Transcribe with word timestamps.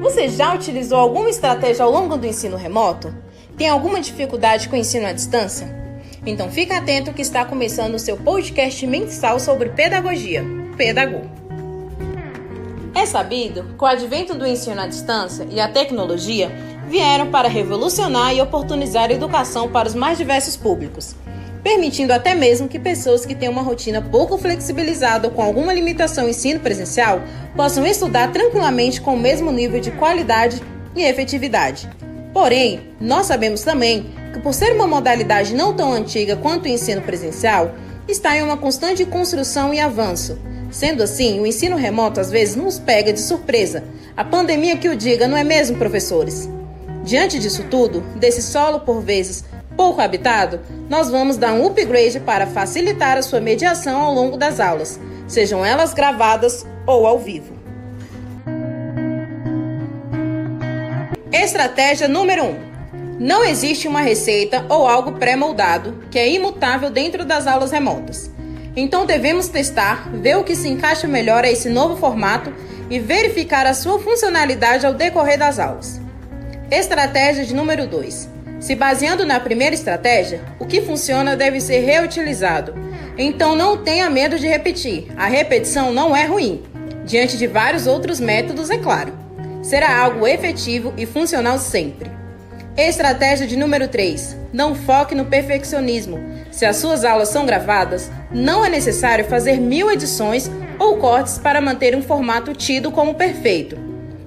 Você 0.00 0.28
já 0.28 0.54
utilizou 0.54 0.98
alguma 0.98 1.28
estratégia 1.28 1.84
ao 1.84 1.90
longo 1.90 2.16
do 2.16 2.26
ensino 2.26 2.56
remoto? 2.56 3.12
Tem 3.56 3.68
alguma 3.68 4.00
dificuldade 4.00 4.68
com 4.68 4.76
o 4.76 4.78
ensino 4.78 5.06
à 5.06 5.12
distância? 5.12 5.74
Então 6.24 6.50
fica 6.50 6.78
atento 6.78 7.12
que 7.12 7.22
está 7.22 7.44
começando 7.44 7.94
o 7.94 7.98
seu 7.98 8.16
podcast 8.16 8.86
mensal 8.86 9.38
sobre 9.38 9.70
pedagogia, 9.70 10.44
Pedago. 10.76 11.22
É 12.94 13.04
sabido 13.04 13.74
que 13.76 13.84
o 13.84 13.86
advento 13.86 14.34
do 14.34 14.46
ensino 14.46 14.80
à 14.80 14.86
distância 14.86 15.46
e 15.50 15.60
a 15.60 15.68
tecnologia 15.68 16.50
vieram 16.88 17.30
para 17.30 17.48
revolucionar 17.48 18.34
e 18.34 18.40
oportunizar 18.40 19.10
a 19.10 19.12
educação 19.12 19.68
para 19.68 19.88
os 19.88 19.94
mais 19.94 20.16
diversos 20.16 20.56
públicos, 20.56 21.14
permitindo 21.66 22.12
até 22.12 22.32
mesmo 22.32 22.68
que 22.68 22.78
pessoas 22.78 23.26
que 23.26 23.34
têm 23.34 23.48
uma 23.48 23.60
rotina 23.60 24.00
pouco 24.00 24.38
flexibilizada 24.38 25.26
ou 25.26 25.34
com 25.34 25.42
alguma 25.42 25.74
limitação 25.74 26.28
em 26.28 26.30
ensino 26.30 26.60
presencial 26.60 27.20
possam 27.56 27.84
estudar 27.84 28.30
tranquilamente 28.30 29.00
com 29.00 29.14
o 29.14 29.18
mesmo 29.18 29.50
nível 29.50 29.80
de 29.80 29.90
qualidade 29.90 30.62
e 30.94 31.02
efetividade. 31.02 31.90
Porém, 32.32 32.92
nós 33.00 33.26
sabemos 33.26 33.62
também 33.62 34.06
que, 34.32 34.38
por 34.38 34.54
ser 34.54 34.70
uma 34.76 34.86
modalidade 34.86 35.56
não 35.56 35.74
tão 35.74 35.92
antiga 35.92 36.36
quanto 36.36 36.66
o 36.66 36.68
ensino 36.68 37.02
presencial, 37.02 37.74
está 38.06 38.36
em 38.36 38.42
uma 38.42 38.56
constante 38.56 39.04
construção 39.04 39.74
e 39.74 39.80
avanço. 39.80 40.38
Sendo 40.70 41.02
assim, 41.02 41.40
o 41.40 41.46
ensino 41.46 41.74
remoto 41.74 42.20
às 42.20 42.30
vezes 42.30 42.54
nos 42.54 42.78
pega 42.78 43.12
de 43.12 43.20
surpresa. 43.20 43.82
A 44.16 44.22
pandemia 44.22 44.76
que 44.76 44.88
o 44.88 44.94
diga, 44.94 45.26
não 45.26 45.36
é 45.36 45.42
mesmo, 45.42 45.76
professores? 45.76 46.48
Diante 47.02 47.40
disso 47.40 47.64
tudo, 47.68 48.02
desse 48.14 48.40
solo 48.40 48.78
por 48.80 49.00
vezes 49.00 49.44
pouco 49.76 50.00
habitado, 50.00 50.60
nós 50.88 51.10
vamos 51.10 51.36
dar 51.36 51.52
um 51.52 51.66
upgrade 51.66 52.18
para 52.20 52.46
facilitar 52.46 53.18
a 53.18 53.22
sua 53.22 53.40
mediação 53.40 54.00
ao 54.00 54.12
longo 54.12 54.36
das 54.36 54.58
aulas, 54.58 54.98
sejam 55.28 55.64
elas 55.64 55.92
gravadas 55.92 56.66
ou 56.86 57.06
ao 57.06 57.18
vivo. 57.18 57.54
Estratégia 61.30 62.08
número 62.08 62.44
1. 62.44 62.46
Um. 62.46 62.76
Não 63.18 63.44
existe 63.44 63.86
uma 63.86 64.00
receita 64.00 64.66
ou 64.68 64.86
algo 64.86 65.12
pré-moldado 65.12 66.04
que 66.10 66.18
é 66.18 66.28
imutável 66.28 66.90
dentro 66.90 67.24
das 67.24 67.46
aulas 67.46 67.70
remotas. 67.70 68.30
Então 68.74 69.06
devemos 69.06 69.48
testar, 69.48 70.10
ver 70.10 70.36
o 70.36 70.44
que 70.44 70.54
se 70.54 70.68
encaixa 70.68 71.06
melhor 71.06 71.44
a 71.44 71.50
esse 71.50 71.70
novo 71.70 71.96
formato 71.96 72.52
e 72.90 72.98
verificar 72.98 73.66
a 73.66 73.74
sua 73.74 73.98
funcionalidade 73.98 74.84
ao 74.84 74.92
decorrer 74.92 75.38
das 75.38 75.58
aulas. 75.58 76.00
Estratégia 76.70 77.44
de 77.44 77.54
número 77.54 77.86
2. 77.86 78.35
Se 78.58 78.74
baseando 78.74 79.26
na 79.26 79.38
primeira 79.38 79.74
estratégia, 79.74 80.40
o 80.58 80.64
que 80.64 80.80
funciona 80.80 81.36
deve 81.36 81.60
ser 81.60 81.80
reutilizado. 81.80 82.74
Então 83.18 83.54
não 83.54 83.76
tenha 83.76 84.08
medo 84.08 84.38
de 84.38 84.46
repetir. 84.46 85.08
A 85.16 85.26
repetição 85.26 85.92
não 85.92 86.16
é 86.16 86.24
ruim. 86.24 86.62
Diante 87.04 87.36
de 87.36 87.46
vários 87.46 87.86
outros 87.86 88.18
métodos, 88.18 88.70
é 88.70 88.78
claro. 88.78 89.12
Será 89.62 89.98
algo 89.98 90.26
efetivo 90.26 90.92
e 90.96 91.04
funcional 91.04 91.58
sempre. 91.58 92.10
Estratégia 92.76 93.46
de 93.46 93.56
número 93.56 93.88
3. 93.88 94.36
Não 94.52 94.74
foque 94.74 95.14
no 95.14 95.26
perfeccionismo. 95.26 96.18
Se 96.50 96.64
as 96.64 96.76
suas 96.76 97.04
aulas 97.04 97.28
são 97.28 97.46
gravadas, 97.46 98.10
não 98.30 98.64
é 98.64 98.68
necessário 98.68 99.24
fazer 99.24 99.58
mil 99.58 99.90
edições 99.90 100.50
ou 100.78 100.96
cortes 100.96 101.38
para 101.38 101.60
manter 101.60 101.94
um 101.94 102.02
formato 102.02 102.52
tido 102.54 102.90
como 102.90 103.14
perfeito. 103.14 103.85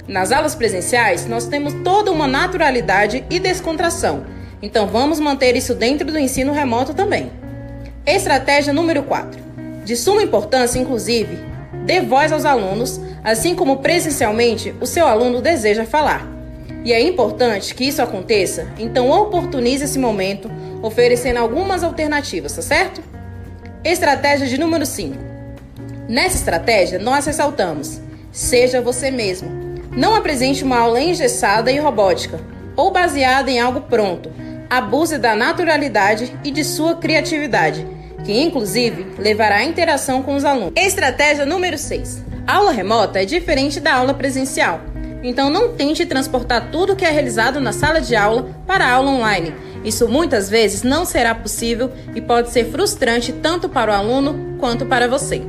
Nas 0.10 0.32
aulas 0.32 0.56
presenciais, 0.56 1.28
nós 1.28 1.46
temos 1.46 1.72
toda 1.84 2.12
uma 2.12 2.26
naturalidade 2.26 3.24
e 3.30 3.40
descontração, 3.40 4.26
então 4.60 4.88
vamos 4.88 5.20
manter 5.20 5.56
isso 5.56 5.76
dentro 5.76 6.12
do 6.12 6.18
ensino 6.18 6.52
remoto 6.52 6.96
também. 6.96 7.32
Estratégia 8.08 8.74
número 8.74 9.04
4. 9.04 9.40
De 9.86 9.96
suma 9.96 10.24
importância, 10.24 10.80
inclusive, 10.80 11.38
dê 11.86 12.02
voz 12.02 12.32
aos 12.32 12.44
alunos, 12.44 13.00
assim 13.24 13.54
como 13.54 13.78
presencialmente 13.78 14.74
o 14.82 14.88
seu 14.88 15.06
aluno 15.06 15.44
deseja 15.44 15.86
falar. 15.86 16.28
E 16.84 16.92
é 16.92 17.00
importante 17.00 17.76
que 17.76 17.84
isso 17.84 18.02
aconteça, 18.02 18.66
então 18.80 19.12
oportunize 19.12 19.84
esse 19.84 20.00
momento, 20.00 20.50
oferecendo 20.82 21.38
algumas 21.38 21.84
alternativas, 21.84 22.54
tá 22.54 22.64
certo? 22.64 23.04
Estratégia 23.84 24.48
de 24.48 24.58
número 24.58 24.88
5. 24.88 25.16
Nessa 26.08 26.38
estratégia, 26.38 26.98
nós 26.98 27.28
ressaltamos: 27.28 28.02
seja 28.32 28.82
você 28.82 29.12
mesmo. 29.12 29.69
Não 29.96 30.16
apresente 30.16 30.64
uma 30.64 30.80
aula 30.80 31.02
engessada 31.02 31.72
e 31.72 31.80
robótica 31.80 32.40
ou 32.76 32.92
baseada 32.92 33.50
em 33.50 33.60
algo 33.60 33.82
pronto. 33.82 34.32
Abuse 34.70 35.18
da 35.18 35.36
naturalidade 35.36 36.34
e 36.44 36.52
de 36.52 36.64
sua 36.64 36.96
criatividade, 36.96 37.86
que 38.24 38.32
inclusive 38.32 39.08
levará 39.18 39.58
à 39.58 39.64
interação 39.64 40.22
com 40.22 40.36
os 40.36 40.46
alunos. 40.46 40.74
Estratégia 40.76 41.46
número 41.46 41.78
6. 41.78 42.24
A 42.46 42.56
aula 42.56 42.72
remota 42.72 43.22
é 43.22 43.26
diferente 43.26 43.80
da 43.80 43.96
aula 43.96 44.14
presencial. 44.14 44.82
Então 45.22 45.50
não 45.50 45.76
tente 45.76 46.06
transportar 46.06 46.70
tudo 46.72 46.96
que 46.96 47.04
é 47.04 47.10
realizado 47.10 47.60
na 47.60 47.74
sala 47.74 48.00
de 48.00 48.16
aula 48.16 48.50
para 48.66 48.86
a 48.86 48.92
aula 48.92 49.12
online. 49.12 49.54
Isso 49.84 50.08
muitas 50.08 50.50
vezes 50.50 50.84
não 50.84 51.04
será 51.04 51.34
possível 51.34 51.92
e 52.16 52.22
pode 52.22 52.52
ser 52.52 52.72
frustrante 52.72 53.34
tanto 53.34 53.68
para 53.68 53.92
o 53.92 53.96
aluno 53.96 54.58
quanto 54.60 54.86
para 54.86 55.08
você. 55.08 55.42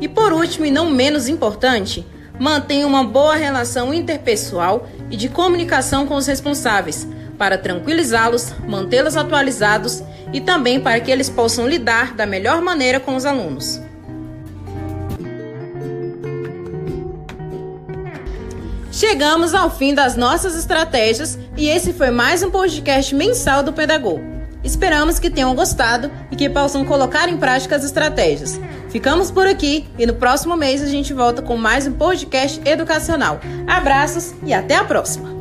E 0.00 0.08
por 0.08 0.32
último, 0.32 0.66
e 0.66 0.70
não 0.70 0.90
menos 0.90 1.28
importante, 1.28 2.04
mantenha 2.38 2.86
uma 2.86 3.04
boa 3.04 3.36
relação 3.36 3.92
interpessoal 3.92 4.88
e 5.10 5.16
de 5.16 5.28
comunicação 5.28 6.06
com 6.06 6.16
os 6.16 6.26
responsáveis, 6.26 7.06
para 7.38 7.58
tranquilizá-los, 7.58 8.52
mantê-los 8.66 9.16
atualizados 9.16 10.02
e 10.32 10.40
também 10.40 10.80
para 10.80 11.00
que 11.00 11.10
eles 11.10 11.28
possam 11.28 11.66
lidar 11.66 12.14
da 12.14 12.26
melhor 12.26 12.60
maneira 12.62 13.00
com 13.00 13.16
os 13.16 13.24
alunos. 13.24 13.80
Chegamos 18.92 19.54
ao 19.54 19.70
fim 19.70 19.94
das 19.94 20.16
nossas 20.16 20.54
estratégias 20.54 21.38
e 21.56 21.66
esse 21.68 21.92
foi 21.92 22.10
mais 22.10 22.42
um 22.42 22.50
podcast 22.50 23.14
mensal 23.14 23.62
do 23.62 23.72
Pedagogo. 23.72 24.41
Esperamos 24.64 25.18
que 25.18 25.30
tenham 25.30 25.54
gostado 25.54 26.10
e 26.30 26.36
que 26.36 26.48
possam 26.48 26.84
colocar 26.84 27.28
em 27.28 27.36
prática 27.36 27.76
as 27.76 27.84
estratégias. 27.84 28.60
Ficamos 28.88 29.30
por 29.30 29.46
aqui 29.46 29.86
e 29.98 30.06
no 30.06 30.14
próximo 30.14 30.56
mês 30.56 30.82
a 30.82 30.86
gente 30.86 31.12
volta 31.12 31.42
com 31.42 31.56
mais 31.56 31.86
um 31.86 31.92
podcast 31.92 32.60
educacional. 32.68 33.40
Abraços 33.66 34.34
e 34.44 34.52
até 34.52 34.76
a 34.76 34.84
próxima! 34.84 35.31